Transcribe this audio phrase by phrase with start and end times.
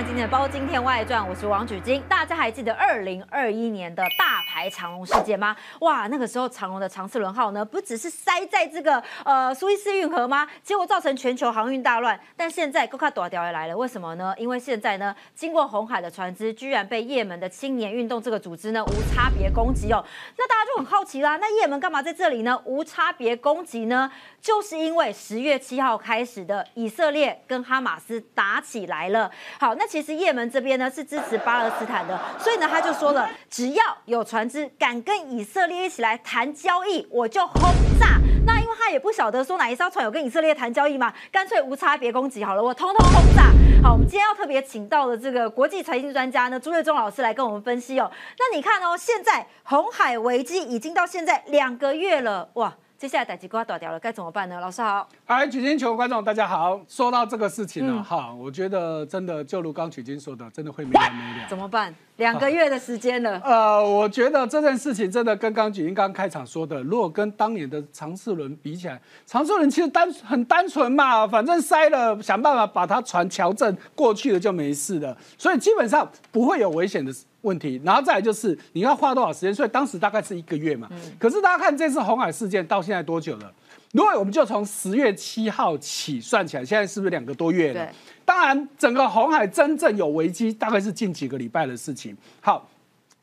[0.00, 2.02] 看今天的《包今天外传》，我是王举金。
[2.08, 5.54] 大家还记得二零二一年的大牌长龙事件吗？
[5.80, 10.48] 哇，那个时候长龙的长次轮号呢，不只是塞在这个呃苏伊士运河吗？
[10.62, 12.18] 结果造成全球航运大乱。
[12.34, 14.34] 但现在够卡多条也来了，为什么呢？
[14.38, 20.02] 因为现在呢，经过红海的船只居然被也门的青年运动这个组织呢无差别攻击哦。
[20.38, 22.58] 那大家就很好奇啦，那也门干嘛在这里呢？
[22.64, 24.10] 无差别攻击呢？
[24.40, 29.30] 就是因为十月七号开始的以色列跟哈马斯打起来了。
[29.58, 37.62] 好，那其实也门这边呢是支持巴勒斯坦的，所以呢他就说了，只要有船只敢跟以色列一起来谈交易，我就轰
[37.98, 38.20] 炸。
[38.46, 43.50] 那因为他也不晓得说哪一艘船有跟以色列谈交易嘛，干脆无差别攻击好了，我通通轰炸。
[43.82, 48.08] 好，我们今天要特别请到的这个国际财经专家呢朱月忠老师来跟我们分析哦。
[48.38, 52.72] 那你看哦，现在红海危机已经到现在两个月了，哇！
[53.00, 54.60] 接下来逮鸡瓜打掉了，该怎么办呢？
[54.60, 56.78] 老师好，嗨，曲金球观众大家好。
[56.86, 61.48] 说到这个事情呢，哈，我觉得真的就如刚曲金说的，真的会没完没了。
[61.48, 61.94] 怎么办？
[62.18, 63.40] 两个月的时间了。
[63.42, 77.10] 呃，我觉得这件事情真的跟刚举金刚开场说的，如果跟当年的常世伦比起来，常世伦其实单很单纯嘛，反正塞了，想办法把它船桥正过去了就没事了，所以基本上不会有危险的。
[77.42, 79.54] 问题，然后再来就是你要花多少时间？
[79.54, 80.88] 所以当时大概是一个月嘛。
[81.18, 83.52] 可是大家看这次红海事件到现在多久了？
[83.92, 87.88] 如果我们就从十月七号起算起来，现在是不是两个多月了？
[88.24, 92.16] 当然，整个红海真正有危机，大概是近几个礼拜的事情。
[92.40, 92.68] 好，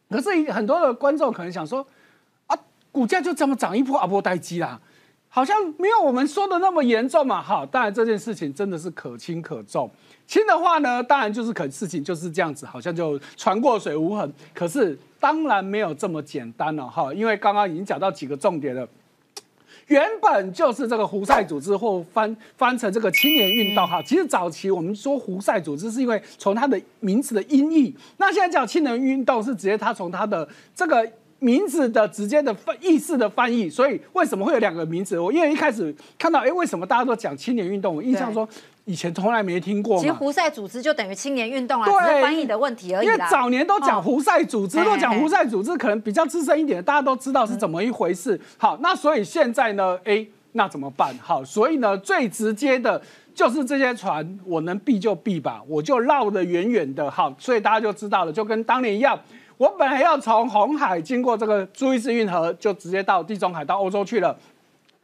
[0.10, 1.88] 可是很多的观众可能想说，
[2.48, 2.58] 啊，
[2.92, 4.78] 股价就这么涨一波，阿波待机啦，
[5.30, 7.42] 好像没有我们说的那么严重嘛。
[7.42, 9.90] 好，当然这件事情真的是可轻可重。
[10.26, 14.34] 轻的话呢，当然就是可事情就是这样子，好像就船过水无痕。
[14.54, 18.88] 可是当然没有这么简单了哈，因为刚刚已经讲到几个重点了。
[19.88, 31.10] 原本就是这个胡塞组织或翻翻成这个青年运动哈，其实早期我们说胡塞组织是因为从它的名字的音译，那现在叫青年运动是直接它从它的这个。
[31.40, 35.20] 名字的直接的翻意思的翻译，所以为什么会有两个名字？
[35.20, 37.96] 我因为一开始看到，哎，为什么大家都讲青年运动？
[37.96, 38.48] 我印象说
[38.86, 40.00] 以前从来没听过。
[40.00, 48.40] 其实胡塞组织就等于青年运动啊，只是翻译的问题而已因为早年都讲胡塞组织，都讲胡塞组织，可能比较资深一点，大家都知道是怎么一回事。
[48.58, 51.16] 好，那所以现在呢，哎，那怎么办？
[51.22, 53.00] 好，所以呢，最直接的
[53.36, 57.12] 就是这些船，我能避就避吧，我就绕得远远的。
[57.12, 59.20] 好，所以大家就知道了，就跟当年一样。
[59.58, 64.38] 我本来要从红海经过这个苏伊士运河，就直接到地中海到欧洲去了。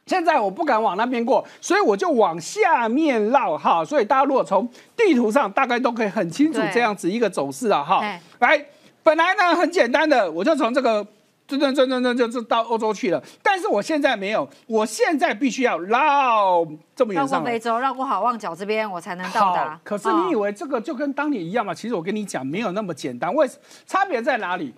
[0.06, 3.84] 现在我不敢往那边过，所以我就往下面绕哈。
[3.84, 8.02] 所以大家如果从地图上大概都可以很清楚这样子一个走势啊哈。
[8.40, 8.66] 来，
[9.02, 11.06] 本来呢很简单的，我就从这个。
[11.46, 16.66] 真真真真真就是到欧洲去了，但是我现在没有，我现在必须要绕
[16.96, 19.80] 这么远上绕过非洲，绕过好望角这边，我才能到达。
[19.84, 21.74] 可是你以为这个就跟当年一样吗？
[21.74, 23.32] 其实我跟你讲，没有那么简单。
[23.36, 23.48] 为
[23.86, 24.74] 差别在哪里？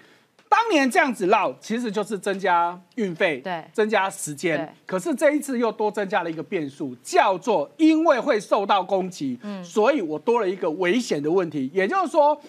[0.50, 4.76] 当年这样子绕，其实就是增加运费，对，增加时间。
[4.88, 11.70] 可是这一次又多增加了一个变数，叫做因为会受到攻击，嗯，所以我多了一个危险的问题。
[11.74, 12.40] 也就是说，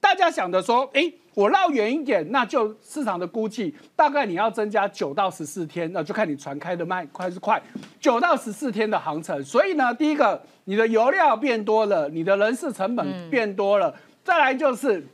[0.00, 1.12] 大家想着说，哎。
[1.38, 7.62] 我绕远一点，那就市场的估计大概你要增加九到十四天，那就看你船开的慢快是快，
[8.00, 9.40] 九到十四天的航程。
[9.44, 13.94] 所以呢，第一个你的油料变多了，你的人事成本变多了，
[14.24, 15.06] 再来就是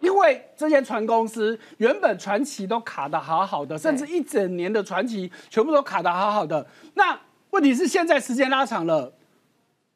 [0.00, 9.12] 因为这些船公司原本船期都卡的好好的，甚至一整年的船期全部都卡的好好的，那问题是现在时间拉长了，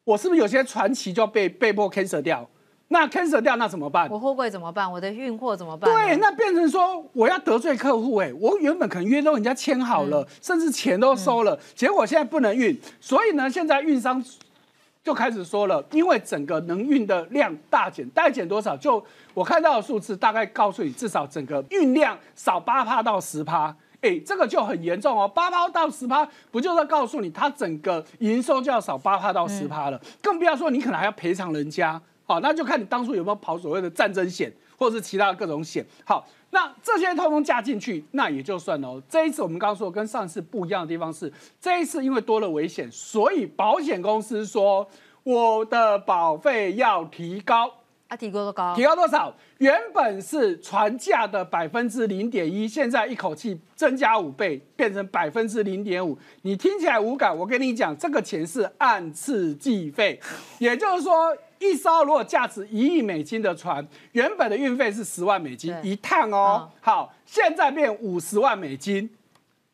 [0.04, 2.46] 我是不是有些船期就要被被迫 cancel 掉？
[2.94, 4.08] 那 cancel 掉那怎么办？
[4.08, 4.90] 我货柜怎么办？
[4.90, 5.92] 我的运货怎么办？
[5.92, 14.24] 对，那变成说我要得罪客户哎，我原本可能约都人家签好了，甚至钱都收了，结果现在不能运，所以呢，现在运商
[15.02, 18.76] 就开始说了，因为整个能运的量大减，大概减多少？
[18.76, 19.04] 就
[19.34, 32.00] 我看到的数字，大概告诉你，至少整个运量少八趴到十趴，哎，这个就很严重哦，八趴到十趴，不就是告诉你，它整个营收就要少八趴到十趴了，更不要说你可能还要赔偿人家。
[32.26, 35.84] 好，那就看你当初有没有跑所谓的战争险，或者是其他各种险。
[36.06, 38.88] 好，那这些通通加进去，那也就算了。
[38.88, 41.30] 哦这一次我们刚刚说跟上次不一样的地方是，
[41.60, 44.88] 这一次因为多了危险，所以保险公司说
[45.22, 47.70] 我的保费要提高。
[48.08, 48.74] 啊，提高多高？
[48.74, 49.34] 提高多少？
[49.58, 56.18] 原本是船价的百分之零点一，现在一口气增加五倍，变成百分之零点五。
[56.40, 60.18] 你听起来无感，我跟你讲，这个钱是按次计费，
[60.58, 61.36] 也就是说。
[61.58, 66.70] 一艘如果价值一亿美金的船，原本的运费是十万美金一趟哦。
[66.80, 69.08] 好，现在变五十万美金，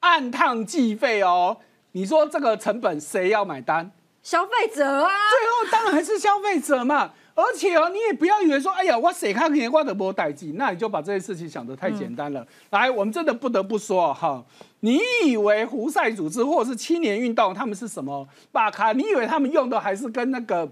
[0.01, 1.57] 按趟计费哦。
[1.93, 3.91] 你说这个成本谁要买单？
[4.23, 5.09] 消费者啊。
[5.31, 7.13] 最后当然还是消费者嘛。
[7.35, 12.47] 而且哦，你也不要以为说，哎呀，我谁看年我的波代际，那你就把这些事情想得太简单了。
[12.69, 14.45] 来，我们真的不得不说哈，
[14.81, 18.93] 你以为胡塞组织或者是青年运动他们是什么巴卡？
[18.93, 20.71] 你以为他们用的还是跟那个？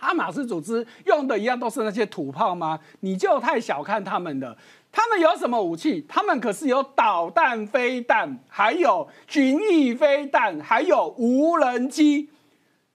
[0.00, 2.80] 哈马斯组织用的一样都是那些土炮吗？
[3.00, 4.56] 你就太小看他们了。
[4.90, 6.04] 他们有什么武器？
[6.08, 12.30] 他们可是有导弹、飞弹，还有巡弋飞弹，还有无人机。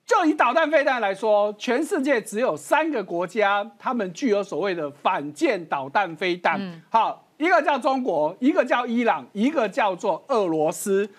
[0.06, 6.81] 就以导弹、飞弹来说，全世界只有三个国家，他们具有所谓的反舰导弹、飞弹。
[6.90, 11.10] 好，一个叫中国，一个叫伊朗，一个叫做俄罗斯。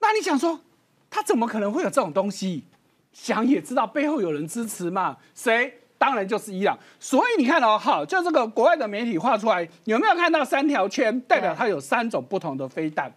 [0.00, 0.60] 那你想说，
[1.08, 2.64] 他怎么可能会有这种东西？
[3.20, 5.16] 想也知道背后有人支持嘛？
[5.34, 5.74] 谁？
[5.98, 6.78] 当然就是伊朗。
[7.00, 11.20] 所以你看哦，好，就这个国外的媒体画出来，有没有看到三条圈？
[11.22, 13.12] 代表它有三种不同的飞弹。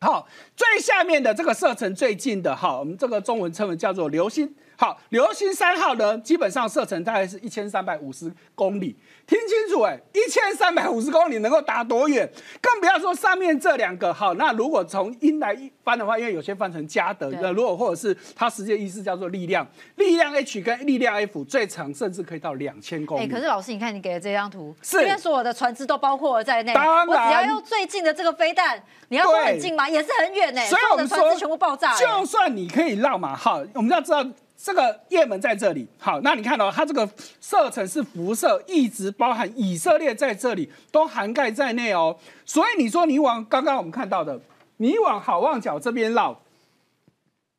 [0.00, 4.54] 好，最下面的这个射程最近的，哈，我们这个中文称为叫做流星。
[4.82, 8.96] 好，流星三号呢，基本上射程大概是一千三百五十公里。
[9.28, 12.28] 听清楚哎，一千三百五十公里能够打多远？
[12.60, 14.12] 更不要说上面这两个。
[14.12, 19.64] 好，那如果从英来翻的话，因为有些翻成加德，那如果或者是它实际意思叫做力量，
[19.94, 23.22] 力量 H 跟力量 F 最长甚至可以到两千公里。
[23.22, 26.74] 哎，可是老师，你看你给的这张图，是因为所有的船只都包括在内。
[26.74, 29.88] 当然，我只要用最近的这个飞弹，你要说很近吗？
[29.88, 30.60] 也是很远呢。
[30.62, 31.96] 所以我们说，全部爆炸。
[31.96, 34.26] 就算你可以绕嘛，好，我们要知道。
[34.64, 37.08] 这个也门在这里，好，那你看到它这个
[37.40, 42.16] 射程是辐射，一直包含以色列在这里都涵盖在内哦。
[42.46, 44.40] 所以你说你往刚刚我们看到的，
[44.76, 46.38] 你往好望角这边绕，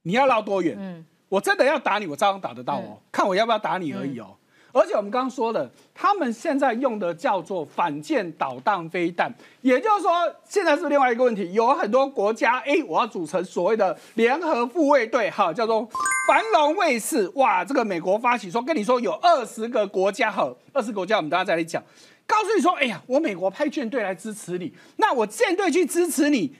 [0.03, 0.77] 你要绕多远？
[0.79, 4.27] 嗯，我真的要打你，我照样打得到哦，看我要不要打你而已哦。
[4.71, 10.11] 而且我们刚刚说的，他们现在用的叫做反舰导弹飞弹，也就是说，
[10.49, 15.87] 现在是另外一个问题，有很多国家，哎，我要组成所谓的联合护卫队，哈，叫做
[16.27, 21.83] 繁荣卫士，哇，这个美国发起说，跟你说有二十个国家，哈，二十国家，我们大家再来讲，
[22.25, 26.55] 告诉你说，哎呀，我美国派舰队来支持你，那我舰队去支持你，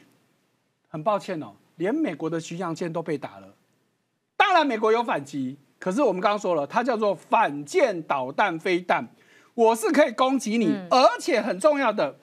[0.90, 3.54] 很抱歉哦，连美国的巡洋舰都被打了，
[4.36, 5.58] 当然美国有反击。
[5.80, 9.06] 可是我们刚刚说了，它叫做反舰导弹飞弹，
[9.54, 12.16] 我是可以攻击你，而且很重要的，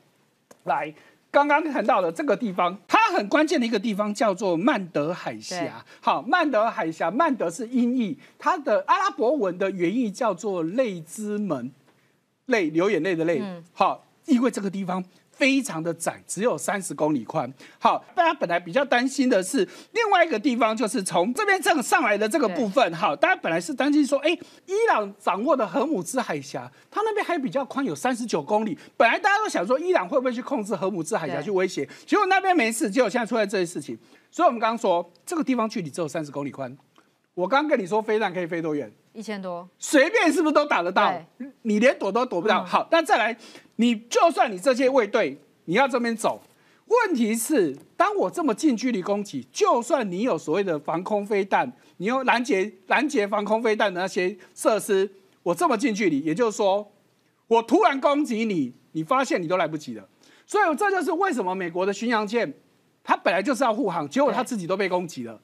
[0.65, 0.95] 来，
[1.31, 5.85] 刚刚谈到的这个地方，它很关键的一个地方叫做曼德海峡。
[6.01, 11.71] 好，曼德海峡，曼德是音译，它的阿拉伯文的原意叫做泪之门，
[12.47, 13.43] 泪流眼泪的泪。
[13.73, 15.05] 好，因为这个地方。
[15.41, 17.51] 非常的窄，只有三十公里宽。
[17.79, 22.93] 好，大家本来比较担心的是另外一个地方，就是从这边这样上来的这个部分。
[22.93, 24.29] 好，大家本来是担心说，哎，
[24.67, 28.77] 伊朗掌握的荷姆兹海峡，它那边还比较宽，有三十九公里。
[28.99, 31.89] 本来大家都想说，伊朗会不会去控制荷姆兹海峡去威胁？
[32.05, 33.99] 结果那边没事，结果现在出现这些事情。
[34.31, 36.77] 所以我们刚刚说，这个地方距离只有三十公里宽。
[37.35, 38.91] 我刚刚跟你说，飞弹可以飞多远？
[39.13, 41.13] 一千多，随便是不是都打得到？
[41.63, 42.65] 你连躲都躲不到。
[42.65, 43.37] 好，那再来，
[43.77, 46.41] 你就算你这些卫队，你要这边走，
[46.87, 55.11] 问题是，当我这么近距离攻击，就算你有所谓的防空飞弹，你有拦截拦截防空飞弹的那些设施，
[55.43, 56.93] 我这么近距离，也就是说，
[57.49, 60.09] 我突然攻击你，你发现你都来不及了。
[60.47, 62.53] 所以这就是为什么美国的巡洋舰，
[63.03, 65.41] 它本来就是要护航，结果它自己都被攻击了。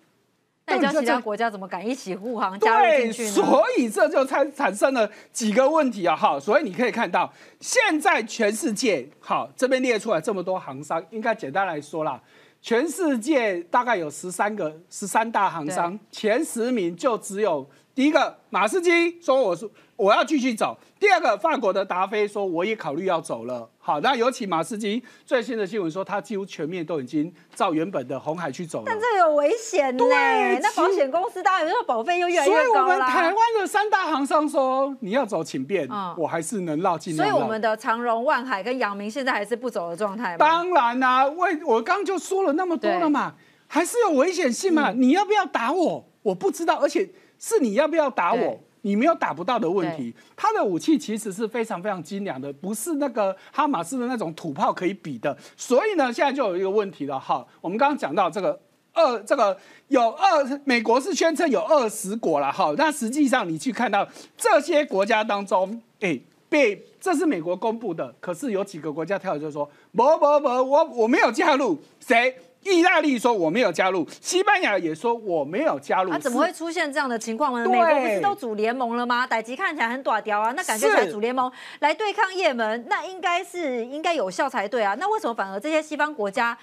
[0.66, 3.30] 那叫其他国家怎么敢一起护航加入进去呢？
[3.30, 6.16] 所以这就产产生了几个问题啊！
[6.16, 12.20] 哈，所以你可以看到，现在全世界，好，这边列出来这么多行商，应该简单来说啦，
[12.61, 17.64] 全世界大概有十三个、十三大行商，前十名就只有
[17.97, 19.69] 第一个马斯基说我是。
[19.97, 20.76] 我要继续走。
[21.00, 23.67] 第二个，法国的达菲说，我也考虑要走了。
[23.79, 28.85] 好，那尤其马斯基最新的新闻说，他几乎全面都已经照原本的红海去走了。
[28.85, 30.05] 但这有危险呢。
[30.05, 35.88] 对，那保险公司当然说保费又越来越高所以，我们台湾的三大行商说，你要走请便，
[36.19, 37.17] 我还是能绕进。
[37.17, 40.37] 所以，我们的长荣、万海跟阳明现在还是不走的状态。
[40.37, 43.33] 当然啦，为我刚就说了那么多了嘛，
[43.67, 44.93] 还是有危险性嘛。
[44.93, 46.07] 你要不要打我？
[46.21, 48.61] 我不知道，而且是你要不要打我。
[48.83, 55.37] 你没有打不到的问题，他的武器其实是非常非常精良的，不是那个哈马斯的那种土炮可以比的。
[55.57, 57.45] 所以呢，现在就有一个问题了哈。
[57.61, 58.57] 我们刚刚讲到这个
[58.93, 62.73] 二，这个有二，美国是宣称有二十国了哈。
[62.78, 72.37] 那实际上你去看到这些国家当中，哎，被这是美国公布的，可是有几个国家跳就说，不不不，我我没有加入，谁？
[72.73, 76.11] 意大利说我没有加入，西班牙也说我没有加入。
[76.11, 77.68] 他怎么会出现这样的情况呢？
[77.68, 79.26] 美国不是都组联盟了吗？
[79.26, 84.96] 歹吉看起来很短条啊，那感觉起来组联盟来对抗也门，那应该是应该有效才对啊。
[84.99, 86.56] 那为什么反而这些西方国家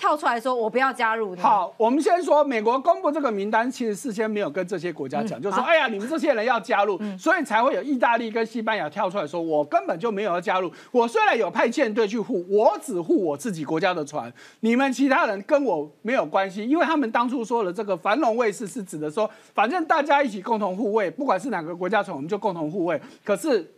[0.00, 1.36] 跳出来说我不要加入。
[1.36, 10.72] 好，我们先说美国公布这个名单，其实事先没有跟这些国家讲，就说哎呀，你们这些人要加入，所以才会有意大利跟西班牙跳出来说，我根本就没有要加入。
[10.90, 22.98] 我虽然有派舰队去护，我只护我自己国家的船，你们其他人跟我没有关系，因为他们当初说的这个繁荣卫士是指的说，反正大家一起共同护卫，不管是哪个国家船，我们就共同护卫。
[23.22, 23.70] 可是。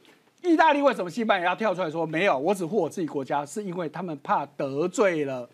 [0.45, 2.37] 意大利为什么西班牙要跳出来说没有？
[2.37, 5.49] 我只护我自己国家，是因为他们怕得罪了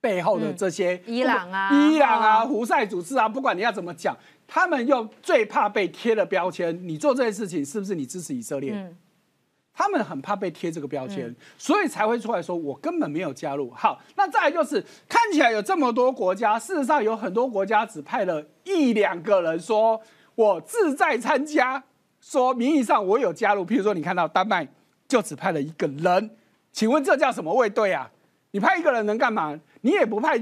[0.00, 6.78] 背后的这些伊朗啊、伊朗啊、胡塞组织啊，不管你要怎么讲，他们又最怕被贴了标签。
[6.86, 8.94] 你做这件事情是不是你支持以色列？
[9.74, 13.70] 他们很怕被贴这个标签，所以才会出来说我根本没有加入。
[13.70, 20.00] 好，那再来就是看起来有这么多国家，事实上有很多国家只派了一两个人说
[20.34, 21.82] 我自在参加。
[22.20, 24.66] 说名义上我有加入，譬如说你看到丹麦
[25.06, 26.30] 就只派了一个人，
[26.72, 28.10] 请问这叫什么卫队啊？
[28.50, 29.58] 你派一个人能干嘛？
[29.82, 30.38] 你也不派，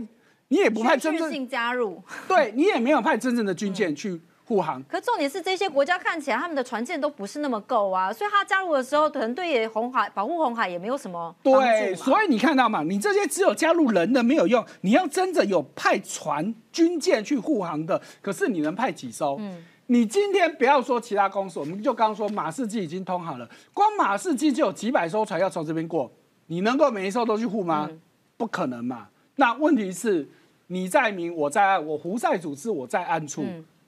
[0.48, 4.82] 你也不派真正加入， 对你也没有派真正的军舰去护航。
[4.84, 19.36] 可重点是这些国家看起来他们的船舰都不是那么够啊，所以他加入的时候可能对红海保护红海也没有什么对，所以你看到嘛，你这些只有加入人的没有用，你要真的有派船军舰去护航的，可是你能派几艘？
[19.40, 19.64] 嗯。
[19.88, 26.10] 你今天不要说其他公司，我们就刚说马士基已经通好了，光马士基就有几百艘船要从这边过，
[26.48, 27.88] 你能够每一艘都去护吗？
[28.36, 29.06] 不可能嘛。
[29.36, 30.28] 那问题是，
[30.66, 33.44] 你在明我在暗，我胡塞组织我在暗处，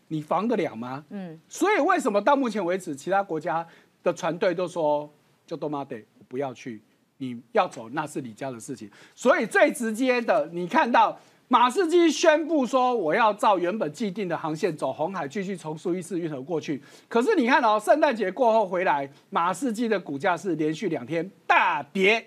[0.09, 1.05] 你防得了吗？
[1.11, 1.39] 嗯。
[1.49, 3.67] 所以为什么到目前为止，其他国家
[4.03, 5.11] 的船队都说
[5.47, 6.81] 就多妈得我不要去，
[7.17, 8.91] 你要走那是你家的事情。
[9.15, 11.19] 所以最直接的，你看到。
[11.51, 16.79] 马士基宣布说：“我要照原本既定的航线走红海，继续从苏伊士运河过去。”
[17.09, 22.23] 可是你看哦，圣诞节过后回来，马士基的股价是连续两天大跌，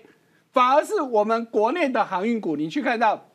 [0.52, 3.28] 反而是我们国内的航运股，你去看到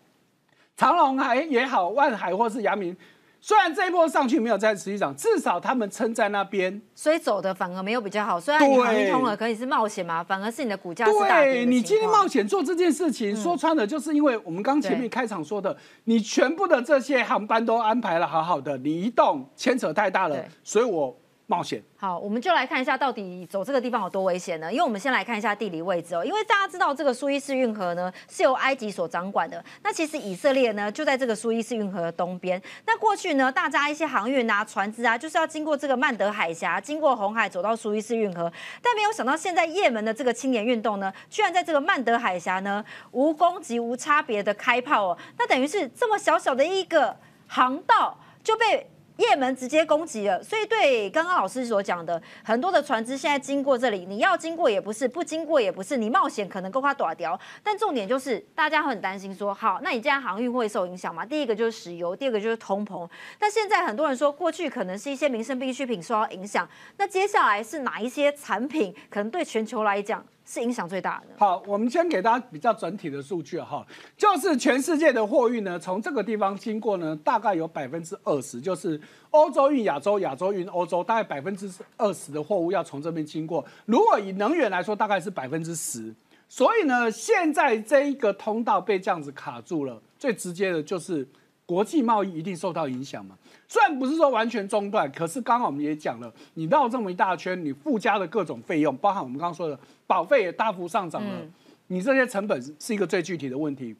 [0.76, 2.96] 长隆海也好，万海或是阳明。
[3.40, 8.40] 虽然这一波上去没有再持续涨，至少他们撑在那边，所以走的反而没有比较好。
[8.40, 11.54] 虽然你航运通了，可以是冒险嘛，反而是你的股价是大跌。
[11.54, 21.16] 对你今天冒险做这件事情，说穿了就是因为我们刚前面开场说的，你全部的这些航班都安排了好好的，你一动牵扯太大了，所以我。
[21.50, 24.70] 冒险好，我们就来看一下到底走这个地方有多危险呢？
[24.70, 26.24] 因为我们先来看一下地理位置哦。
[26.24, 32.62] 因为大家知道这个苏伊士运河呢是由埃及所掌管的，那其实以色列呢就在这个苏伊士运河的东边。
[32.86, 38.52] 那过去呢，大家一些航运啊、船只啊，就是要经过这个曼德海峡，经过红海走到苏伊士运河。
[38.82, 45.18] 但没有想到，现在也门的这个青年运动呢，居然在这个曼德海峡呢无攻击、无差别的开炮哦。
[45.38, 47.16] 那等于是这么小小的一个
[47.48, 48.86] 航道就被。
[49.18, 57.40] 也门直接攻击了，所以对刚刚老师所讲的，很多的船只现在经过这里，你要经过也不是，不经过也不是，你冒险可能够它短掉。
[57.64, 61.26] 但重点就是大家很担心说，好，那你这样航运会受影响吗？
[61.26, 63.10] 第一个就是石油，第二个就是通膨。
[63.40, 70.24] 但现在很多人说，过去可能是一些民生必需品受到影响，那接下来是哪一些产品可能对全球来讲？
[70.50, 71.36] 是影响最大的。
[71.38, 73.86] 好，我们先给大家比较整体的数据哈，
[74.16, 79.00] 就是全世界的货运呢，从这个地方经过呢，大概有百分之二十，就是
[79.32, 83.66] 欧洲运亚洲，亚洲运欧洲，大概百分之二十的货物要从这边经过。
[83.86, 86.16] 如果以能源来说，大概是百分之十。
[86.50, 91.28] 所以呢，现在这一个通道被这样子卡住了，最直接的就是
[91.68, 93.38] 国际贸易一定受到影响嘛。
[93.68, 101.42] 虽然不是说完全中断，可是刚好我们也讲了，你绕这么一大圈，你附加的各种费用，包含我们刚刚说的保费也大幅上涨了，
[101.88, 103.96] 你这些成本是一个最具体的问题。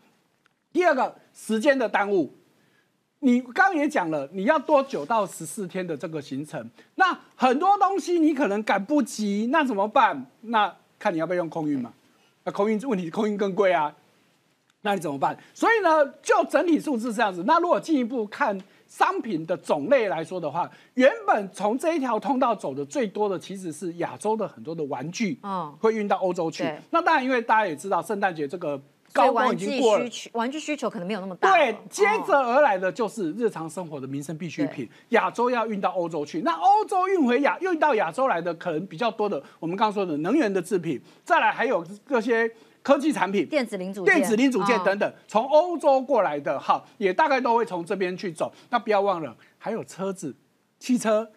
[0.72, 2.34] 第二个，时间的耽误，
[3.20, 10.26] 你刚也讲了，你要多久到十四天的这个行程，那很多东西你可能赶不及，那怎么办？
[10.42, 11.94] 那看你要不要用空运嘛？
[12.46, 13.94] 那空运问题，空运更贵啊，
[14.82, 15.38] 那你怎么办？
[15.54, 17.44] 所以呢，就整体数字这样子。
[17.46, 18.60] 那如果进一步看。
[18.90, 26.64] 商品的种类来说的话，原本从这一条通道走的最多的其实是亚洲的很多的玩具，嗯，会运到欧洲去。
[26.90, 28.82] 那当然，因为大家也知道，圣诞节这个
[29.12, 31.52] 高峰已经过了，玩具需求可能没有那么大。
[31.52, 36.40] 对，接着而来的就是日常生活的民生必需品，亚洲要运到欧洲去。
[36.44, 42.50] 那欧洲运回亚，运到亚洲来的可能比较多的，我们刚刚说的能源的制品，再来还有这些。
[42.88, 48.50] 科技产品、电子零组件、电子零组件等等，从欧洲过来的，哈，也大概都会从这边去走。
[48.70, 50.34] 那不要忘了，还有车子、
[50.80, 51.30] 汽车，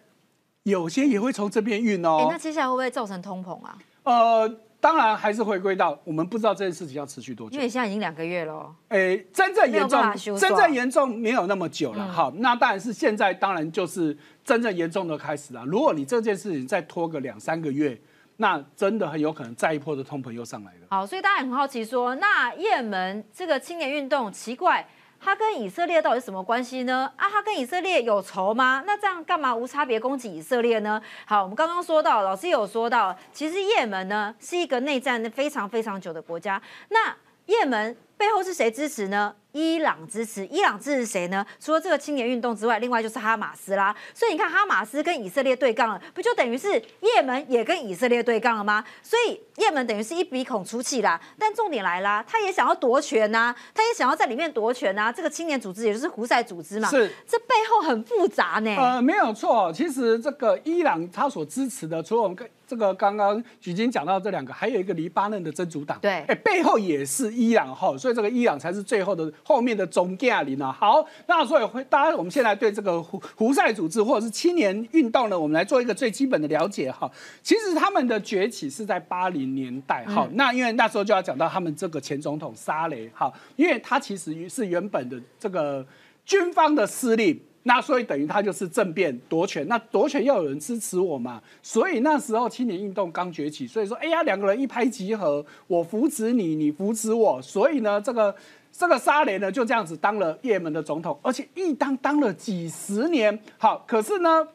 [0.63, 2.29] 有些也会从这边运哦。
[2.31, 3.77] 那接下来会不会造成通膨啊？
[4.03, 7.55] 呃，当然还是回归到我们不知道这件事情要持续多久。
[7.55, 8.73] 因为现在已经两个月了。
[8.87, 12.07] 哎，真正严重，真正严重没有那么久了。
[12.07, 15.65] 好，那当然是现在，当然就是真正严重的开始了。
[15.65, 17.99] 如果你这件事情再拖个两三个月。
[18.41, 20.79] 那真的很有可能再一波的通膨又上来了。
[20.89, 24.85] 好，所以大家很好奇说，那也门这个青年运动奇怪。
[25.23, 27.13] 它跟以色列到底什么关系呢？
[27.15, 28.83] 啊，它跟以色列有仇吗？
[28.87, 30.99] 那这样干嘛无差别攻击以色列呢？
[31.27, 36.59] 好，我们刚刚说到，老师有说到，其实也门呢是一个内战非常非常久的国家。
[36.89, 39.33] 那也门背后是谁支持呢？
[39.51, 41.43] 伊朗支持，伊朗支持谁呢？
[41.59, 43.93] 除了这个青年运动之外，另外就是哈马斯啦。
[44.13, 48.85] 所以你看，哈马斯跟以色列对杠了，不就等于是也门也跟以色列对杠了吗？
[49.01, 51.19] 所以也门等于是一鼻孔出气啦。
[51.39, 55.11] 但重点来啦，他也想要夺权呐，他也想要在里面夺权呐。
[55.11, 58.75] 这个青年组织也就是胡塞组织嘛，是这背后很复杂呢。
[58.77, 69.31] 呃，没有错，其实这个伊朗他所支持的，除了我们跟这个刚刚举金讲到这两个，还有一个黎巴嫩的真主党，对，哎，背后也是伊朗哈，所以这个伊朗才是最后的。
[69.43, 77.11] 后面的中亚林啊，好，那所以会，大家我们现在对这个胡胡塞组织或者是青年运动呢，我们来做一个最基本的了解哈。
[77.41, 85.85] 其实他们的崛起是在八零年代，哈，那因为那时候就要讲到他们这个前总统沙雷，哈，因为他其实是原本的这个
[86.25, 87.39] 军方的司令。
[87.63, 98.35] 那所以等于他就是政变夺权，那夺权要有人支持我嘛，所以那时候青年运动刚崛起，所以说，哎呀，两个人一拍即合，我扶持你，你扶持我，所以呢，这个。
[98.73, 103.37] 这个沙雷呢就这样子当了也门的总统，而且一当当了几十年。
[103.57, 104.47] 好，可是呢，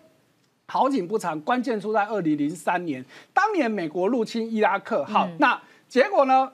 [0.66, 5.04] 好景不长，关键出在二零零三年，当年美国入侵伊拉克。
[5.04, 6.50] 好，那结果呢，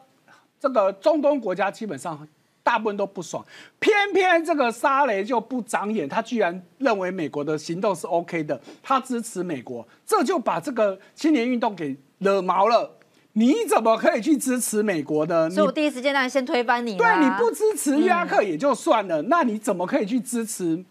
[0.58, 2.26] 这个中东国家基本上
[2.62, 3.44] 大部分都不爽，
[3.78, 12.98] 偏偏这个沙雷就不长眼，他居然认为美国的行动是 OK 的，他支持美国，这就把这个青年运动给惹毛了。
[13.34, 15.48] 你怎么可以去支持美国呢？
[15.48, 16.98] 所以我第一时间当然先推翻你。
[16.98, 20.84] 对，你不支持伊拉克也就算了，那你怎么可以去支持？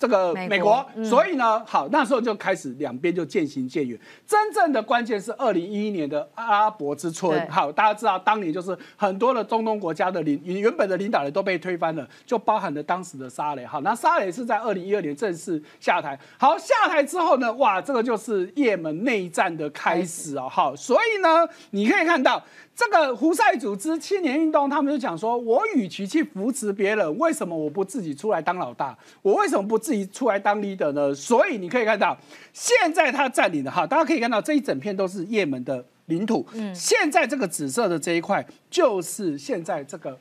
[0.00, 4.00] 这个美国，所以呢，好，那时候就开始两边就渐行渐远。
[4.26, 13.66] 真正的关键是二零一一年的阿拉伯之春，好，大家知道当年就是很多的中东国家的领原本的领导人都被推翻了，就包含了当时的沙雷。
[13.66, 16.18] 好，那沙雷是在二零一二年正式下台。
[16.38, 20.48] 好，下台之后呢，哇，这个就是也门内战的开始啊。
[20.48, 22.42] 好，所以呢，你可以看到。
[22.80, 28.96] 这个胡塞组织青年运动，他们就讲说，我与其去扶持别人，为什么我不自己出来当老大？
[29.20, 31.14] 我为什么不自己出来当 leader 呢？
[31.14, 32.16] 所以你可以看到，
[32.54, 36.46] 现在他占领的哈，大家可以看到这一整片都是也门的领土。
[36.54, 40.16] 嗯，现在这个紫色的这一块，就是现在这个。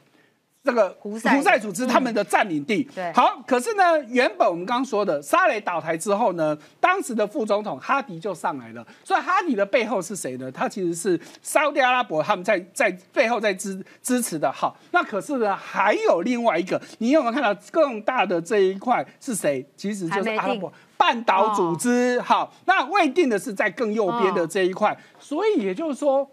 [0.61, 10.51] 这个胡塞组织他们的占领地，对，好，可是呢，原本我们刚刚说的沙雷倒台之后呢，当时的副总统哈迪就上来了，所以哈迪的背后是谁呢？
[10.51, 14.51] 他其实是沙特阿拉伯他们在在背后在支支持的。
[14.51, 19.65] 好，那可是呢，还有另外一个，你有没有看到更大的这一块是谁？
[19.77, 22.19] 其实就是阿拉伯半岛组织。
[22.19, 26.29] 好，那未定的是在更右边的这一块，所以也就是说。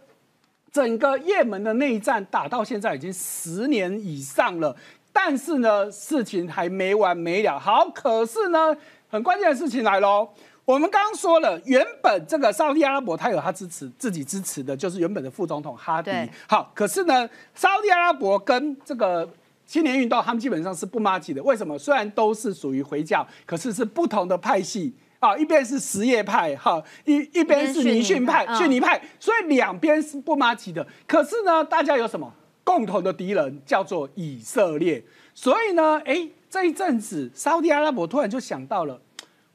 [0.76, 4.76] 整个也门的内战打到现在已经十年以上了，
[5.10, 7.58] 但是呢，事情还没完没了。
[7.58, 8.76] 好，可是呢，
[9.08, 10.28] 很关键的事情来喽。
[10.66, 16.10] 我们刚刚说了，原本这个沙特阿拉伯他有他支持自己支持的，就是原本的副总统哈迪。
[16.46, 19.26] 好，可是呢，沙特阿拉伯跟这个
[19.64, 21.42] 青年运动他们基本上是不妈吉的。
[21.42, 21.78] 为什么？
[21.78, 24.94] 虽然都是属于回教，可是是不同的派系。
[25.18, 30.86] 啊，一边是什叶派，哈，一一边是尼逊派、逊尼派，所以两边是不马吉的。
[31.06, 35.02] 可是呢，大家有什么共同的敌人，叫做以色列。
[35.34, 39.00] 所以呢，哎，这一阵子，沙特阿拉伯突然就想到了，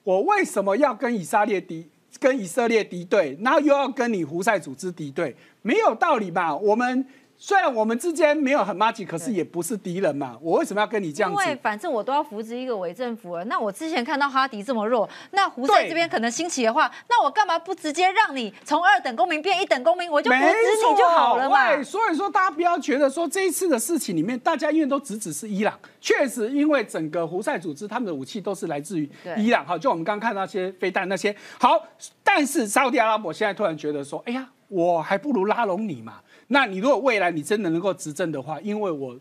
[0.04, 6.56] 我为什么要跟以色列敌，跟以色列敌对，然后又要跟你胡塞组织敌对，没有道理吧？
[6.56, 7.06] 我们。
[7.44, 10.38] 虽然我们之间没有很默契，可是也不是敌人嘛。
[10.40, 11.42] 我为什么要跟你这样子？
[11.42, 13.44] 因为反正我都要扶植一个伪政府了。
[13.46, 21.70] 那我之前看到哈迪这么弱，那胡塞这边可能兴起的话，那我干嘛不直接让你从二等公民变一等公民，我就扶持你就好了嘛？
[21.70, 31.84] 对，所以说大家不要觉得说这一次的事情里面，大家因为都只只是伊朗，确实因为整个胡塞组织他们的武器都是来自于伊朗哈，就我们刚看那些飞弹那些好，
[32.24, 36.20] 但是沙特阿拉伯现在突然觉得说，哎呀，我还不如拉拢你嘛。
[36.54, 39.18] 那你如果未来你真的能够执政的话，因为我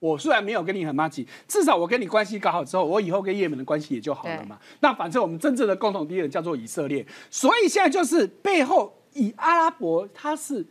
[0.00, 4.58] 我虽然没有跟你很默契，至少我跟你关系搞好之后，我以后跟也门的关系也就好了嘛。
[4.80, 10.66] 那反正我们真正的共同敌人叫做以色列，所以现在就是背后以阿拉伯他是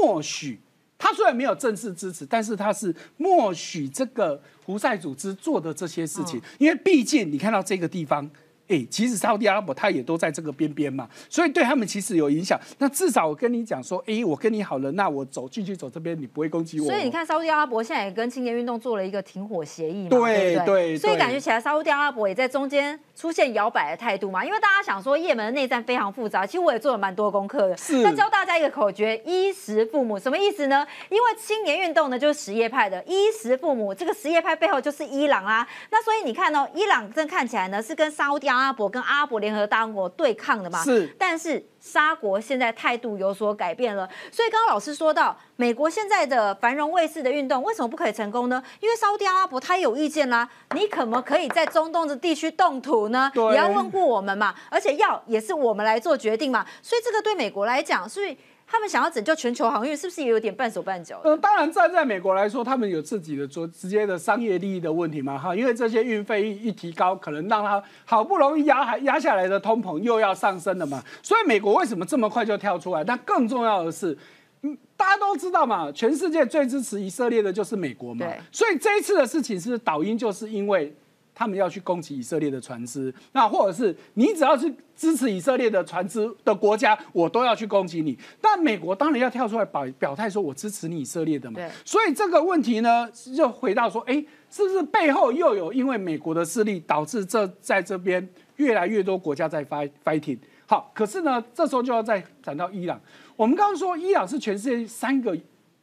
[0.00, 0.60] 默许，
[0.96, 8.30] 他虽然没有正式支持，但是他是默许这个胡塞组织做的这些事情，因为毕竟你看到这个地方。
[8.70, 12.58] 哎，其实沙特阿拉伯他也都在这个边边嘛，所以对他们其实有影响。
[12.78, 16.86] 那至少我跟你讲说，哎，我跟你好了，那我走继续走这边，你不会攻击我。
[16.86, 20.96] 所以你看，沙特阿拉伯现在也跟青年运动做了一个停火协议嘛，对对对？
[20.96, 24.44] 所以感觉起来，沙特阿拉伯也在中间出现摇摆的态度嘛。
[24.44, 27.76] 因为大家想说，也门的内战非常复杂，其实我也做了蛮多功课的。
[27.76, 28.02] 是。
[28.02, 30.86] 那教大家一个口诀：衣食父母，什么意思呢？
[31.08, 35.66] 因为青年运动呢就是什叶派的，衣食父母，这个什叶派背后就是伊朗啊。
[35.90, 39.40] 那所以你看哦，伊朗正看起来呢是跟沙特阿拉伯跟阿拉伯。
[39.40, 48.62] 联合大国对抗的嘛，是，但是沙国现在态度有所改变了，所以刚刚老师说到，美国现在的繁荣卫士的运动为什么不可以成功呢？
[48.80, 53.32] 因为沙特阿拉伯他有意见啦，你可不可以在中东的地区动土呢？
[53.34, 58.36] 也要问过我们嘛，而且要也是我们来做决定嘛，所以这个对美国来讲，所以。
[58.70, 61.20] 他们想要拯救全球航运，是不是也有点半手半脚？
[61.24, 73.02] 嗯，当然站在美国来说，他们有自己的做直接的商业利益的问题嘛，哈，因为这些运费一提高，可能让他好不容易压还压下来的通膨又要上升了嘛，所以美国为什么这么快就跳出来？
[73.02, 74.16] 但更重要的是，
[74.62, 80.94] 嗯，大家都知道嘛，全世界最支持以色列的就是美国嘛，所以这一次的事情是导因，就是因为。
[81.40, 88.14] 他们要去攻击以色列的船只，那或者是你只要是支持以色列的船只的国家，我都要去攻击你。
[88.42, 91.58] 但美国当然要跳出来表表态，说我支持你以色列的嘛。
[91.82, 100.36] 所以这个问题呢，就回到说，哎，是不是背后又有因为美国的势力导致这在这边越来越多国家在 fight fighting？
[100.66, 103.00] 好，可是呢，这时候就要再谈到伊朗。
[103.34, 105.34] 我们刚刚说，伊朗是全世界三个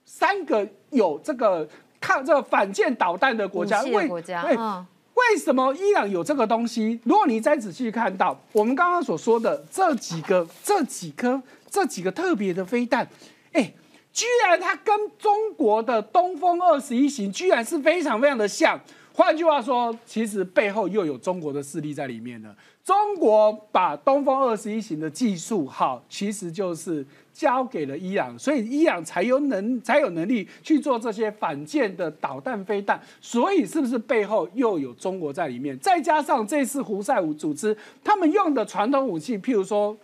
[0.06, 1.68] 三个有这个
[2.00, 4.86] 抗这个反舰导弹的国家，为国家，嗯。
[5.18, 7.00] 为什么伊朗有这个东西？
[7.04, 13.08] 如果你再仔细看到我们刚刚所说的这几个、这几颗、这几个特别的飞弹，
[13.52, 13.74] 哎，
[14.14, 18.80] 居然它跟中国的东风二十一型居然是非常非常的像。
[19.14, 22.56] 换句话说，其实背后又有中国的势力在里面了。
[22.84, 27.04] 中国把东风二十一型的技术，好，其实就是
[27.38, 33.00] 交给了伊朗，所以伊朗才有能才有能力去做这些反舰的导弹飞弹。
[33.22, 35.78] 所以是不是背后又有中国在里面？
[35.78, 39.96] 再加上这次胡塞武组织他们用的传统武器，譬如说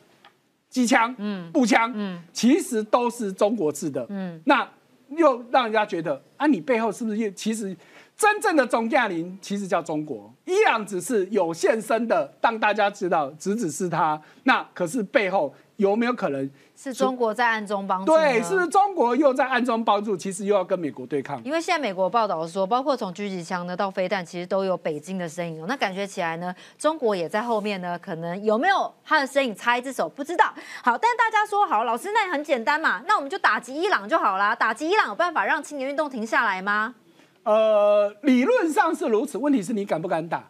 [0.70, 4.70] 机枪、嗯，步枪，嗯，其实都是中国制的，嗯，那
[5.18, 7.76] 又让人家觉得啊，你背后是不是其实？
[8.16, 14.22] 真正的总驾临其实叫中国，伊朗只是有现身的，让大家知道，只只是他。
[14.44, 18.12] 那可是背后有没有可能是中国在暗中帮助？
[18.12, 21.42] 对，是中国又在暗中帮助，其实又要跟美国对抗。
[21.44, 25.66] 因为现在美国报道说，包括从狙击枪呢到飞弹，其实都有北京的身影。
[25.68, 30.46] 那感觉起来呢，中国也在后面呢，可能有没有他的身影插一只手，不知道。
[30.84, 34.56] 好，但是大家说好，老师那也很简单嘛，那我们就打击伊朗就好啦。
[34.56, 36.96] 打击伊朗有办法让青年运动停下来吗？
[37.44, 40.50] 呃，理论上是如此，问题是你敢不敢打？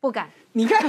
[0.00, 0.30] 不敢。
[0.56, 0.80] 你看，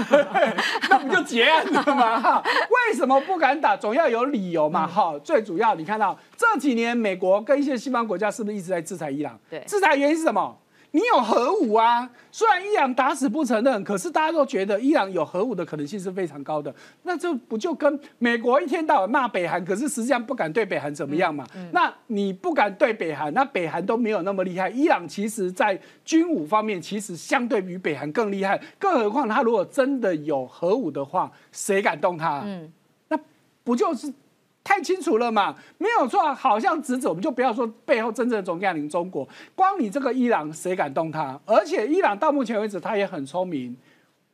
[0.89, 2.19] 那不就结案了吗？
[2.21, 2.43] 哈，
[2.87, 3.75] 为什么不敢打？
[3.75, 4.85] 总要有理由嘛。
[4.85, 9.37] 哈，最主要你看到这几年美国跟一些西方国家是不是一直在制裁伊朗？
[9.49, 10.55] 对，制裁原因是什么？
[10.95, 12.09] 你有核武啊？
[12.31, 16.73] 虽然伊朗打死不承认，可是大家都觉得伊朗有核武的可能性是非常高的。
[17.03, 21.45] 那这不就跟美国一天到晚骂北韩，可是实际上不敢对北韩怎么样嘛？
[21.73, 24.69] 那你不敢对北韩，那北韩都没有那么厉害。
[24.69, 32.41] 伊朗其实在军武方面其实相对于北韩更厉害，更何况他如果真的有核武的话，谁敢动他？
[32.45, 32.71] 嗯，
[33.09, 33.19] 那
[33.65, 34.13] 不就是？
[34.65, 41.39] 太清楚了嘛，没有错，好像直指，我们就不要说背后真正的总将领中国，光你这个伊朗谁敢动他？
[41.45, 43.77] 而且伊朗到目前为止他也很聪明，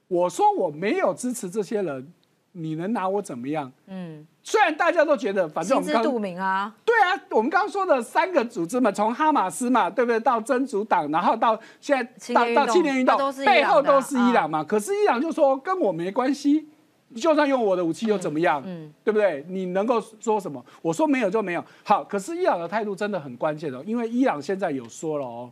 [0.07, 2.13] 我说我没有支持这些人，
[2.53, 3.69] 你能拿我怎么样？
[3.87, 10.17] 嗯，虽然大家都觉得，反正我们刚，明啊，对啊，我们刚刚说的三个组织嘛，从哈马斯嘛，对不对？
[10.21, 14.63] 到真主党，然后到现在到到青年运动，背后都是伊朗嘛。
[14.63, 16.69] 可是伊朗就说跟我没关系。
[17.15, 18.61] 就算用我的武器又怎么样？
[18.65, 19.45] 嗯，对不对？
[19.47, 20.63] 你能够说什么？
[20.81, 21.63] 我说没有就没有。
[21.83, 25.51] 好，可是伊朗的态度真的很关键哦，因为伊朗现在有说了哦，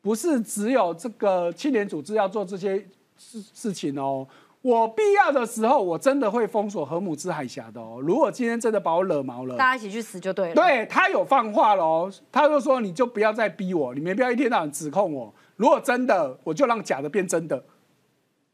[0.00, 2.78] 不是只有这个青年组织要做这些
[3.16, 4.26] 事事情哦，
[4.62, 7.98] 我必要的时候我真的会封锁河姆兹海峡的哦。
[8.02, 10.54] 如果今天真的把我惹毛了，大家一起去死就对了。
[10.54, 15.32] 对他有放话了哦，他就说你就不要再逼我，你没必要一天到晚指控我。
[15.56, 17.62] 如果真的，我就让假的变真的。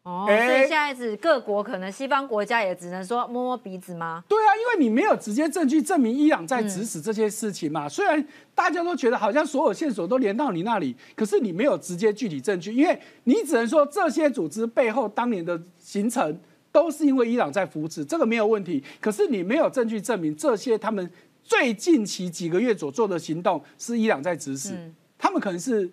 [0.05, 4.23] 哦，所以现在是各国可能西方国家也只能说摸摸鼻子吗？
[4.29, 7.89] 对啊，因为你没有直接证据证明伊朗在指使这些事情嘛。
[7.89, 8.23] 虽然
[8.55, 16.39] 大家都觉得好像所有线索都连到你那里，可是你没有直接具体证据，因为你只能说这些组织背后当年的形成
[16.71, 18.85] 都是因为伊朗在扶持，这个没有问题。
[19.01, 21.11] 可是你没有证据证明这些他们
[21.43, 25.91] 最近期几个月所做的行动是伊朗在指使，他们可能是。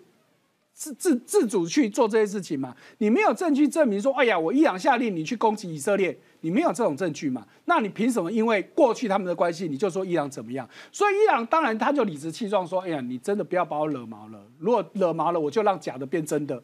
[0.82, 2.76] 自自自主去做这些事情嘛？
[2.98, 7.46] 你没有证据证明说，哎呀，我伊朗下令你去攻击以色列，你没有这种证据嘛？
[7.66, 8.32] 那你凭什么？
[8.32, 10.68] 因为过去他们的关系，你就说伊朗怎么样？
[10.92, 14.44] 所以伊朗当然他就理直气壮说，哎呀，你真的不要把我惹毛了。
[14.58, 16.60] 如果惹毛了，我就让假的变真的。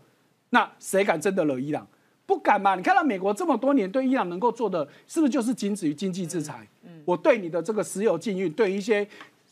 [0.50, 1.88] 那谁敢真的惹伊朗？
[2.26, 2.74] 不敢嘛？
[2.74, 6.68] 你看到美国这么多年对伊朗能够做的，是不是就是仅止于经济制裁？
[6.84, 9.08] 嗯，我对你的这个石油禁运，对一些。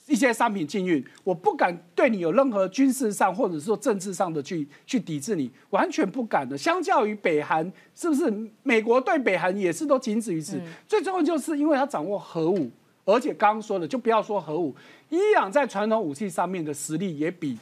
[0.07, 6.57] 一些商品禁运，我不敢对你有任何军事上或者说政治上的去去抵制你，完全不敢的。
[6.57, 8.31] 相较于北韩，是不是
[8.63, 10.61] 美国对北韩也是都仅止于此？
[10.87, 12.69] 最重要就是因为他掌握核武，
[13.03, 14.75] 而且刚刚说的就不要说核武，
[15.09, 17.57] 伊朗在传统武器上面的实力也比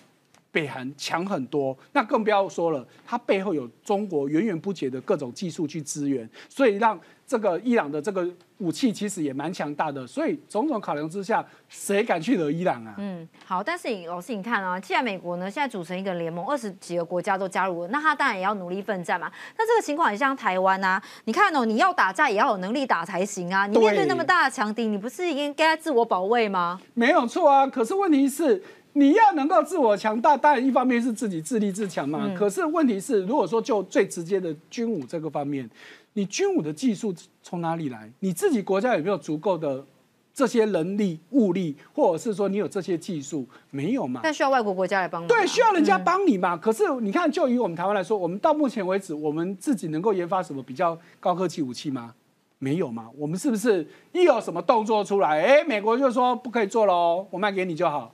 [0.53, 6.97] 北韩强很多，那更不要说了，它背后有中国源源不绝的各种技术去支援，所以让。
[7.25, 12.93] 这个伊朗的这个武器其实也蛮强大的，所以种种考量之下，谁敢去惹伊朗啊？
[12.97, 19.31] 嗯，好，但是老师你看啊，既然美国呢现在组成一个联盟，二十几个国家都加入了，那他当然也要努力奋战嘛。
[19.57, 23.65] 那这个情况也像台湾啊，你看哦，你要打架也要有能力打才行啊。
[23.65, 26.79] 你面对那么大的强敌，你不是应该自我保卫吗？
[26.93, 28.61] 没有错啊，可是问题是
[28.93, 32.33] 你要能够自我强大，当然一方面是自己自立自强嘛。
[32.37, 35.69] 可是问题是，如果说就最直接的军武这个方面。
[36.15, 38.07] 你军武的技术从哪里来？
[38.19, 39.83] 你自己国家有没有足够的
[40.31, 44.21] 这些人力物力，或者是说你有这些技术没有嘛？
[44.23, 45.27] 但需要外国国家来帮忙。
[45.27, 46.55] 对，需要人家帮你嘛。
[46.55, 52.13] 可是你看，就以我们台湾来说，我们到目前为止，我们自己能够研发什么比较高科技武器吗？
[52.59, 53.09] 没有嘛。
[53.17, 58.13] 我们是不是一有什么动作出来，哎，美国就说不可以做喽，我卖给你就好。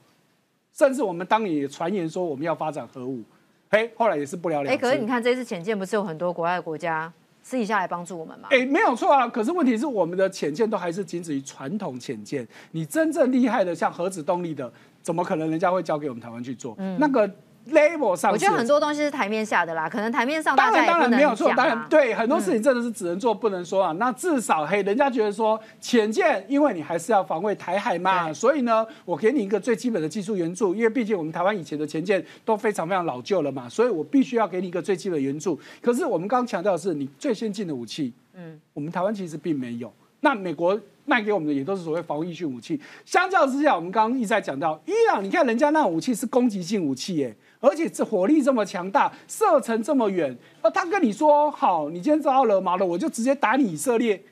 [0.79, 3.21] 甚至我们当年也传言说我们要发展核武，
[3.69, 4.73] 嘿，后来也是不了了之。
[4.73, 7.11] 哎，可是你看这次潜舰不是有很多国外国家？
[7.43, 8.47] 私底下来帮助我们吗？
[8.49, 9.27] 哎，没有错啊。
[9.27, 12.47] 可是问题是，我们的潜舰都还是仅止于传统潜舰。
[12.71, 16.75] 你真正厉害的，像核子动力的，怎么可能人家会交给我们台湾去做？
[16.77, 17.29] 嗯那个。
[17.67, 23.91] Level 上，我觉得很多东西是台面下的啦，可能台面上当然当然没有错，当然对很多事情真的是只能做不能说啊。
[23.93, 35.59] 那至少嘿，人家觉得说潜舰，因为你还是要防卫台海嘛，所以呢，我给你一个最基本的技术援助，因为毕竟我们台湾以前的潜舰都非常非常老旧了嘛，所以我必须要给你一个最基本援助。
[35.81, 39.93] 可是我们刚刚强调的是，你最先进的武器，嗯，我们台湾其实并没有。
[40.21, 42.79] 那美国卖给我们的也都是所谓防御性武器。
[43.05, 47.35] 相较之下，我们刚刚一直在讲到伊朗，你看人家那武器是攻击性武器，耶。
[47.59, 54.23] 而且这火力这么强大，射程这么远，那他跟你说好，你今天遭到惹毛了，我就直接打你以色列，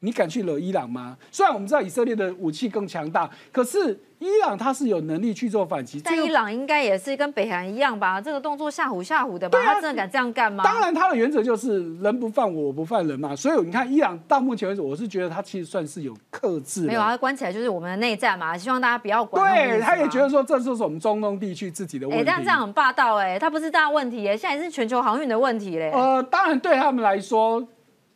[0.00, 1.16] 你敢去惹伊朗吗？
[1.30, 3.98] 虽然我们知道以色列的武器更强大，可是。
[4.20, 8.20] 伊朗他是有能力去做反击，但伊朗应该也是跟北韩一样吧？
[8.20, 9.58] 这个动作吓唬吓唬的吧？
[9.64, 10.62] 他真的敢这样干吗？
[10.62, 13.34] 当然，他的原则就是人不犯我，我不犯人嘛。
[13.34, 16.82] 所以你看，伊朗到目前为止，我是觉得他其实算是有克制。
[16.82, 19.42] 没有啊，关起来就是我们的内战嘛，希望大家不要管。
[19.42, 22.22] 对，他也觉得说这就是我们中东地区自己的问题。
[22.22, 25.90] 哎，但这样很霸道哎，他不是大问题哎，现在是全球航运的问题嘞。
[25.94, 27.66] 呃，当然对他们来说，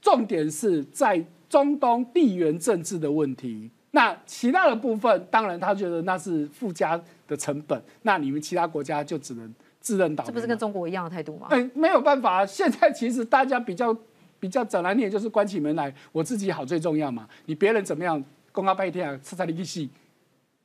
[0.03, 3.71] 重点是在中东地缘政治的问题。
[3.93, 10.27] 那其他的部分，当然他觉得那是附加的成本，那你们其他国家就只能自认倒霉。
[10.27, 11.47] 这不是跟中国一样的态度吗？
[11.51, 13.97] 哎，没有办法，现在其实大家比较
[14.41, 17.29] 比较整来念，就是关起门来，我自己好最重要嘛。
[17.47, 19.89] 你别人怎么样，公告拜天啊，吃菜的一戏，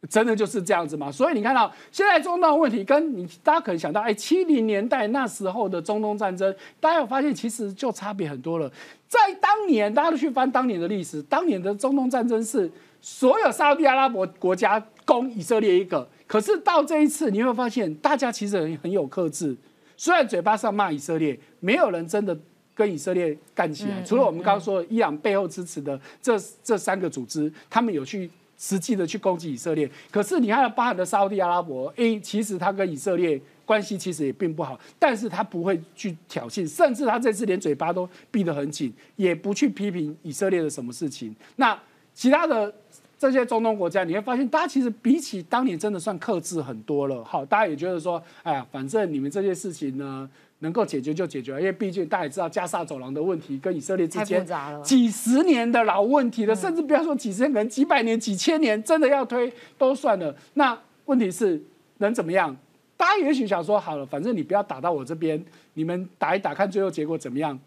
[0.10, 1.12] 真的就是这样子嘛。
[1.12, 8.71] 所以你看到现在中东问题，跟你大家可能想到，哎，七零年代那时候的中东战争，大家有发现其实就差别很多了。
[9.10, 12.72] 在当年，大家都去翻当年的历史，当年的中东战争是。
[13.02, 19.56] 所有沙特阿拉伯国家攻以色列一个，可是到这一次你会发现，大家其实很很有克制。
[19.95, 22.38] 虽然嘴巴上骂以色列，没有人真的
[22.76, 24.04] 跟以色列干起来。
[24.04, 29.89] 除了我们刚刚说伊朗背后支持的这这三个组织，他们有去实际的去攻击以色列。
[30.12, 41.36] 可是你看，巴含的沙特阿拉伯，A 其实他跟以色列关系其实也并不好，但是他不会去挑衅，甚至他这次连嘴巴都闭得很紧，也不去批评以色列的什么事情。
[41.58, 41.77] 那
[42.15, 42.73] 其他的。
[43.21, 47.21] 这些中东国家，你会发现，大家其实比起当年真的算克制很多了。
[47.21, 50.29] 好，大家也觉得说，哎呀，反正你们这些事情呢，
[50.60, 54.47] 能够解决就解决，因为毕竟大家也知道加沙走廊的问题跟以色列之间
[54.82, 60.34] 几十年的老问题了，甚至不要说几十年，可能几百年、几千年，真的要推都算了。
[60.53, 61.62] 那问题是
[61.97, 62.55] 能怎么样？
[62.99, 65.41] 大家也许想说，好了，反正你不要打到我这边，
[65.75, 67.57] 你们打一打，看最后结果怎么样，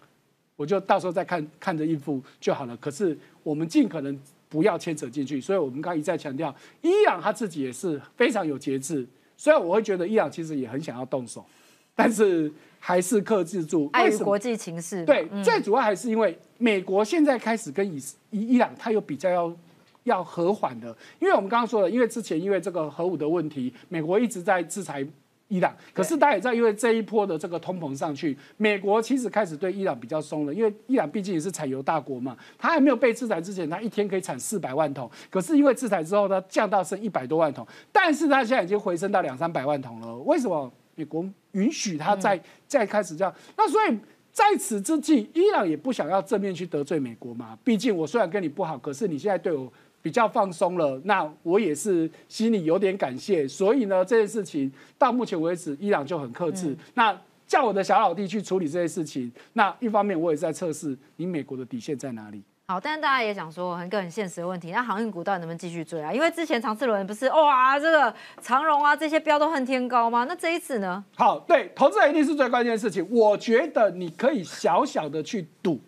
[0.56, 2.76] 我就到时候再看看着应付就好了。
[2.76, 4.20] 可是我们尽可能。
[4.52, 9.06] 不要牵扯进去，所以我们刚一再强调，伊朗他自己也是非常有节制。
[9.34, 11.42] 虽然我会觉得伊朗其实也很想要动手，
[11.94, 13.88] 但是还是克制住。
[13.94, 15.06] 碍于国际情势。
[15.06, 19.56] 对，最主要还是因为美国现在开始跟伊伊伊朗，他又比较要
[20.02, 20.94] 要和缓的。
[21.18, 25.02] 因为我们刚刚说了，因为之前因为这个核武的问题，美国一直在制裁。
[25.52, 25.76] 伊朗。
[25.92, 40.16] 可是大家也知道，因为这一波的这个通膨上去，美国其实开始对伊朗比较松了，因为伊朗毕竟也是产油大国嘛，它还没有被制裁之前，它一天可以产四百万桶，可是因为制裁之后，它降到剩一百多万桶，但是它现在已经回升到两三百万桶了。
[40.20, 40.72] 为什么？
[40.94, 43.34] 美国允许它再再开始这样？
[43.56, 43.98] 那所以。
[44.32, 47.54] 在此之际，伊朗也不想要正面去得罪美国嘛。
[47.62, 49.70] 毕竟我虽然跟你不好，可是你现在对我
[50.02, 53.48] 比较放松了，那我也是心里有点感谢。
[53.48, 56.76] 所以呢，这件事情到目前为止，伊朗就很克制。
[56.94, 62.42] 那叫我的小老弟去处理这些事情，那一方面我也是在测试你美国的底线在哪里。
[62.68, 66.10] 好，但是大家也想说，很个很现实的问题，那航运股到底能不能继续追啊？
[66.10, 70.24] 因为之前长次轮不是哇，这个长荣啊这些标都恨天高吗？
[70.26, 71.04] 那这一次呢？
[71.14, 73.06] 好，对，投资人一定是最关键的事情。
[73.10, 75.78] 我觉得你可以小小的去赌，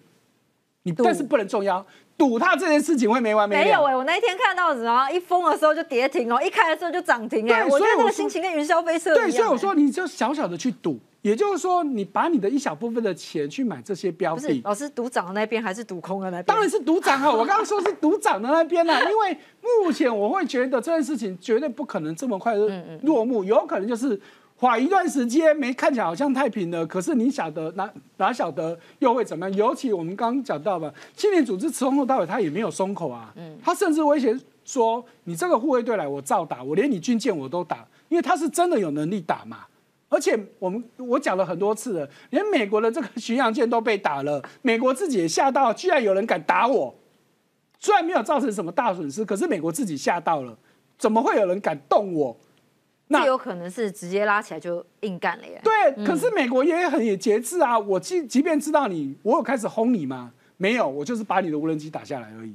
[0.83, 3.65] 你但是不能重要，赌它这件事情会没完没了。
[3.65, 9.27] 没有哎，我那一天看到然后一封的时候就跌停哦，一开的时候就涨停哎，我觉得那个心情跟云霄飞车一样。
[9.27, 10.99] 对，所以我说你就小小的去赌。
[11.23, 16.45] 也就是说，你把你的一小部分的钱去买这些标的，老师赌涨的那边还是赌空的那边？
[16.45, 17.33] 当然是赌涨啊！
[17.33, 22.55] 我刚刚说是赌涨的那边啊， 因为目前我会觉得这件事情绝对不可能这么快
[23.01, 24.21] 落幕，有可能就是
[24.65, 26.87] 缓一段时间，没看起来好像太平了。
[26.87, 29.59] 可是你晓得哪哪晓得又会怎么样？
[29.59, 39.67] 尤其我们刚刚讲到吧，青年组织从头到尾他也没有松口啊，嗯他甚至威胁说：“你这个护卫队来，我照打，我连你军舰我都打，因为他是真的有能力打嘛。”
[40.09, 46.95] 而且我们我讲了很多次了，连美国的这个巡洋舰都被打了，美国自己也吓到，居然有人敢打我。
[47.79, 50.57] 虽然没有造成什么大损失，可是美国自己吓到了，
[50.97, 52.35] 怎么会有人敢动我？
[53.09, 55.61] 那有可能是直接拉起来就硬干了耶。
[55.63, 57.79] 对，可是美国也很也节制啊。
[57.79, 60.33] 我即即便知道你，我有开始轰你吗？
[60.57, 62.55] 没有，我就是把你的无人机打下来而已。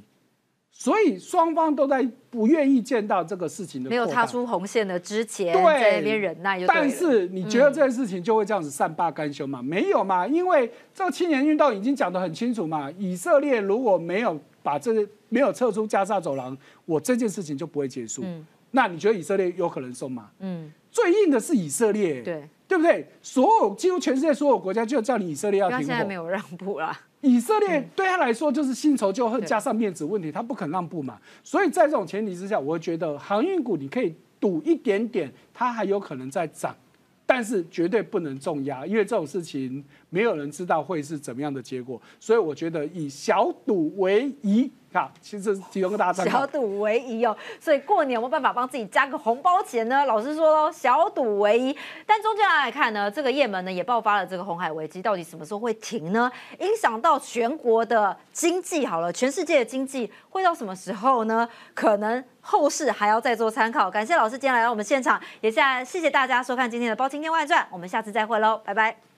[0.72, 6.58] 所以双方都在不愿意见到这个事情的没有踏出红线的之前，在那边忍耐。
[6.66, 9.60] 但是你觉得这件事情就会这样子善罢甘休吗？
[9.62, 12.90] 没有嘛，因为这个青年运动已经讲得很清楚嘛。
[12.98, 18.24] 以色列如果没有把这个没有撤出加沙走廊，我这件事情就不会结束。
[18.72, 20.30] 那你觉得以色列有可能松吗？
[20.38, 23.06] 嗯，最硬的是以色列，对对不对？
[23.20, 26.98] 所有几乎全世界所有国家就叫你以色列要停火，现在没有让步啦。
[27.22, 31.18] 以色列对他来说就是新仇旧恨加上面子问题，他不肯让步嘛。
[31.44, 36.74] 所以在这种前提之下，我觉得航运股你可以赌一点点，它还有可能在涨，
[37.26, 42.00] 但是绝对不能重压，因为这种事情没有人知道会是怎么样的结果。
[42.18, 44.70] 所以我觉得以小赌为宜。
[44.92, 50.04] 好，其实提供个大家小赌为宜哦，所以过年有没有办法帮自己加个红包钱呢？
[50.04, 51.76] 老师说喽，小赌为宜。
[52.04, 56.28] 但中间来看呢，这个也门呢也爆发了这个红海危机，到底什么时候会停呢？
[56.58, 61.48] 影响到全国的经济，好了，全世界的经济会到什么时候呢？
[61.72, 63.88] 可能后市还要再做参考。
[63.88, 69.09] 感谢老师今天来到我们现场，也下谢谢大家收看今天的《包青天外传》，我们下次再会喽，拜拜。